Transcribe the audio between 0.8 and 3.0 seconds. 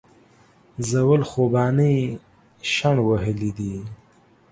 زول خوبانۍ شڼ